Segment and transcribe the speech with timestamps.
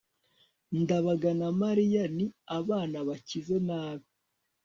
[0.81, 2.25] ndabaga na mariya ni
[2.57, 4.07] abana bakize nabi